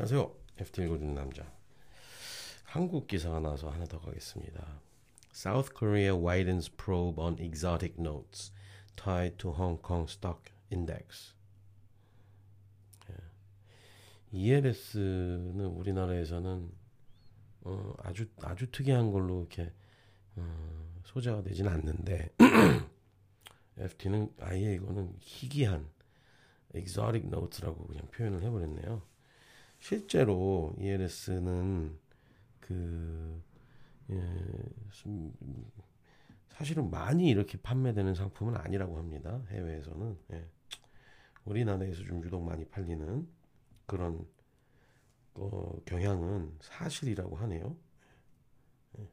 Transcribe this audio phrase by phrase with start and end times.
[0.00, 0.34] 안녕하세요.
[0.56, 1.44] FT 읽어주는 남자.
[2.64, 4.80] 한국 기사가 나와서 하나 더 가겠습니다.
[5.34, 8.50] South Korea widens probe on exotic notes
[8.96, 11.34] tied to Hong Kong stock index.
[14.32, 16.72] ELS는 우리나라에서는
[17.64, 19.70] 어, 아주 아주 특이한 걸로 이렇게
[20.36, 22.32] 어, 소재가 되진 않는데
[23.76, 25.90] FT는 아예 이거는 희귀한
[26.74, 29.09] exotic notes라고 그냥 표현을 해버렸네요.
[29.80, 31.98] 실제로 ELS는
[32.60, 33.42] 그
[34.10, 34.20] 예,
[36.50, 39.42] 사실은 많이 이렇게 판매되는 상품은 아니라고 합니다.
[39.48, 40.46] 해외에서는 예.
[41.44, 43.26] 우리나라에서 좀 유독 많이 팔리는
[43.86, 44.26] 그런
[45.34, 47.76] 어, 경향은 사실이라고 하네요.
[48.98, 49.08] 예.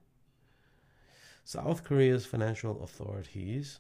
[1.45, 3.79] South Korea's financial authorities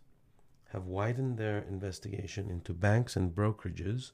[0.73, 4.13] have widened their investigation into banks and brokerages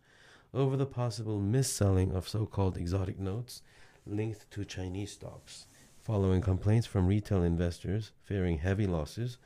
[0.54, 3.62] over the possible mis-selling of so-called exotic notes
[4.06, 5.66] linked to Chinese stocks,
[6.00, 9.38] following complaints from retail investors fearing heavy losses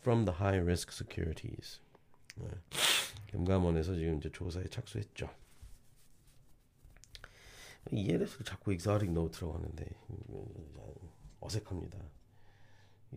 [0.00, 1.80] from the high-risk securities.
[2.36, 2.48] 네.
[3.30, 5.28] 금감원에서 지금 이제 조사에 착수했죠.
[7.90, 9.86] ELS를 자꾸 exotic note라고 하는데
[11.40, 11.98] 어색합니다.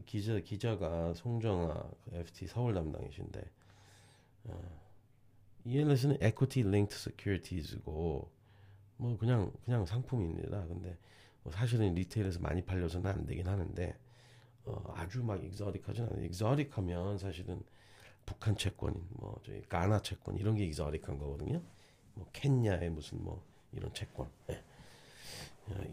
[0.06, 3.52] 기자 기자가 송정아 FT 서울 담당이신데
[4.46, 4.85] 어,
[5.66, 8.30] ELS는 equity linked securities고
[8.98, 10.66] 뭐 그냥 그냥 상품입니다.
[10.68, 10.98] 근데
[11.44, 13.98] 뭐 사실은 리테일에서 많이 팔려서는 안 되긴 하는데
[14.66, 16.26] 어, 아주 막 익저릭하진 않아요.
[16.26, 17.62] 익저릭하면 사실은
[18.26, 21.62] 북한 채권, 뭐 저희 가나 채권 이런 게 익저릭한 거거든요.
[22.16, 24.30] 뭐 켄야의 무슨 뭐 이런 채권.
[24.50, 24.64] 예.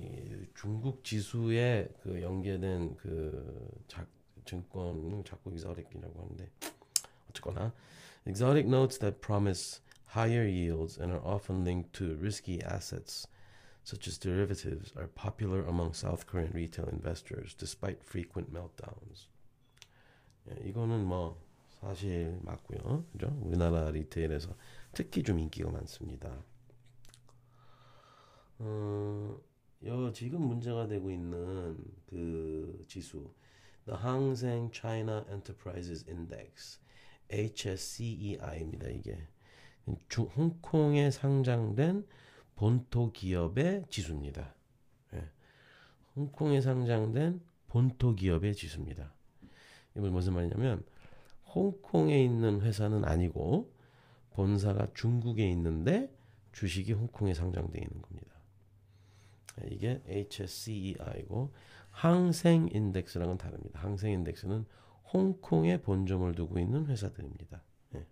[0.01, 4.07] 이 중국 지수에 그 연계된 그 자,
[4.45, 6.51] 증권은 자꾸 익저릭이라고 하는데
[7.32, 7.74] 어쨌거나
[8.26, 9.82] exotic notes that promise
[10.16, 13.28] higher yields and are often linked to risky assets
[13.84, 19.28] such as derivatives are popular among South Korean retail investors despite frequent meltdowns.
[20.50, 21.42] 예, 이거는 뭐
[21.80, 23.06] 사실 맞고요.
[23.12, 23.28] 그죠?
[23.42, 24.56] 우리나라 리테일에서
[24.92, 26.44] 특히 좀 인기가 많습니다.
[28.60, 29.40] 어,
[29.86, 33.32] 여 지금 문제가 되고 있는 그 지수
[33.86, 36.80] The Hang Seng China Enterprises Index
[37.33, 38.89] HSCEI입니다.
[38.89, 39.19] 이게
[40.09, 42.07] 중, 홍콩에 상장된
[42.55, 44.55] 본토 기업의 지수입니다.
[45.15, 45.29] 예.
[46.15, 49.13] 홍콩에 상장된 본토 기업의 지수입니다.
[49.97, 50.85] 이건 무슨 말이냐면
[51.55, 53.73] 홍콩에 있는 회사는 아니고
[54.33, 56.15] 본사가 중국에 있는데
[56.53, 58.33] 주식이 홍콩에 상장되어 있는 겁니다.
[59.63, 61.53] 예, 이게 HSCEI고
[61.91, 63.81] 항생 인덱스랑은 다릅니다.
[63.81, 64.65] 항생 인덱스는
[65.14, 67.64] 홍콩에 본점을 두고 있는 회사들입니다.
[67.96, 68.06] 예.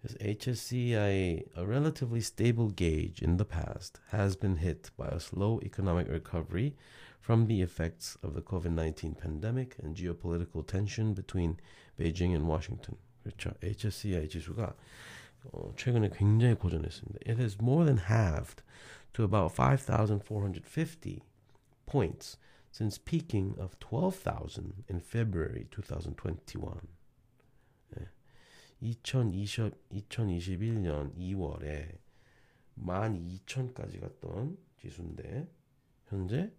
[0.00, 5.60] 그래서 HSCI, a relatively stable gauge in the past, has been hit by a slow
[5.62, 6.74] economic recovery
[7.20, 11.58] from the effects of the COVID-19 pandemic and geopolitical tension between
[11.98, 12.96] Beijing and Washington.
[13.22, 13.52] 그렇죠.
[13.60, 14.74] HSCI 지수가
[15.52, 17.18] 어, 최근에 굉장히 고전했습니다.
[17.26, 18.62] It has more than halved
[19.12, 21.22] to about 5,450
[21.86, 22.38] points
[22.73, 26.87] since peaking of 12,000 in February 2021.
[27.99, 28.09] 예.
[28.81, 31.99] 2020, 2021년 2월에
[32.75, 35.47] 12,000까지 갔던 지수인데
[36.07, 36.51] 현재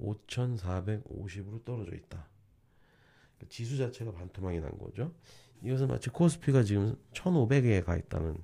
[0.00, 2.28] 5,450으로 떨어져 있다.
[3.38, 5.14] 그 지수 자체가 반토막이 난 거죠.
[5.62, 8.42] 이것은 마치 코스피가 지금 1,500에 가 있다는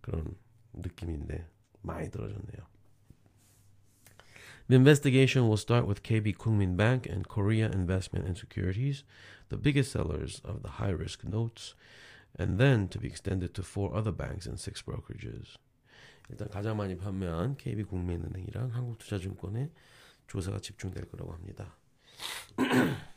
[0.00, 0.36] 그런
[0.72, 1.46] 느낌인데
[1.82, 2.73] 많이 떨어졌네요.
[4.67, 9.03] The investigation will start with KB Kungmin Bank and Korea Investment and Securities,
[9.49, 11.73] the biggest sellers of the high risk notes,
[12.37, 15.57] and then to be extended to four other banks and six brokerages.
[16.29, 19.71] 일단 가장 많이 판매한 KB국민은행이랑 한국투자증권에
[20.27, 21.75] 조사가 집중될 거라고 합니다.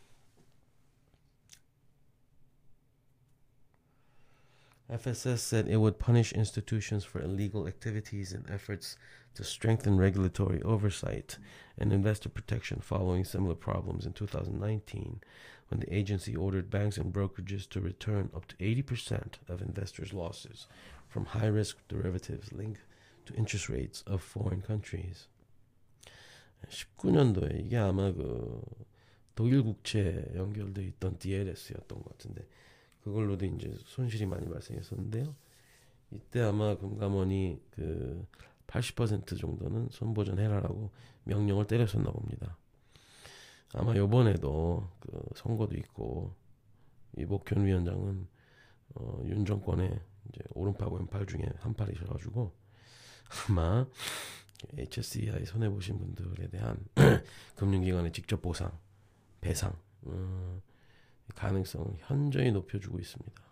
[4.96, 8.96] FSS said it would punish institutions for illegal activities and efforts
[9.34, 11.38] to strengthen regulatory oversight
[11.78, 15.20] and investor protection following similar problems in 2019
[15.69, 20.66] when the agency ordered banks and brokerages to return up to 80% of investors' losses
[21.08, 22.82] from high risk derivatives linked
[23.25, 25.28] to interest rates of foreign countries.
[26.69, 28.62] 19년도에 이게 아마 그
[29.34, 32.46] 독일 국채 연결돼 있던 DLS였던 것 같은데
[33.03, 35.35] 그걸로도 이제 손실이 많이 발생했었는데요.
[36.11, 38.25] 이때 아마 금감원이 그
[38.67, 40.91] 80% 정도는 손보전 해라라고
[41.23, 42.57] 명령을 때렸었나 봅니다.
[43.73, 46.33] 아마 요번에도 그 선거도 있고
[47.17, 48.27] 이복현 위원장은
[48.95, 49.88] 어, 윤 정권의
[50.29, 52.53] 이제 오른팔 왼팔 중에 한 팔이셔가지고
[53.50, 53.85] 아마
[54.77, 56.83] HSEI 손해 보신 분들에 대한
[57.55, 58.71] 금융기관의 직접 보상,
[59.41, 59.73] 배상
[60.05, 60.61] 음,
[61.35, 63.44] 가능성을 현저히 높여주고 있습니다.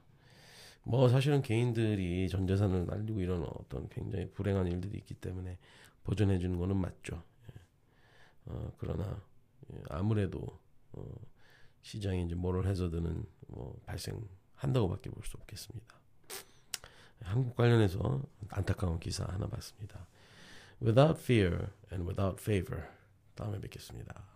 [0.84, 5.58] 뭐 사실은 개인들이 전 재산을 날리고 이런 어떤 굉장히 불행한 일들이 있기 때문에
[6.04, 7.24] 보존해 주는 거는 맞죠.
[7.50, 7.62] 예.
[8.46, 9.22] 어, 그러나
[9.74, 10.60] 예, 아무래도
[10.94, 11.04] 어,
[11.82, 15.96] 시장에 이제 모럴 해저드는 뭐 발생한다고밖에 볼 수 없겠습니다.
[17.22, 20.06] 한국 관련해서 안타까운 기사 하나 봤습니다.
[20.82, 22.84] Without fear and without favor.
[23.34, 24.35] 다음에 뵙겠습니다.